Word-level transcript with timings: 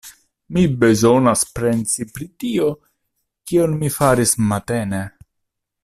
Mi 0.55 0.61
bezonas 0.83 1.43
pensi 1.59 2.07
pri 2.15 2.27
tio, 2.45 2.71
kion 3.51 3.79
mi 3.83 3.93
faris 3.99 4.35
matene. 4.53 5.05